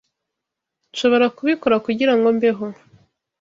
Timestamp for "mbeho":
2.37-2.65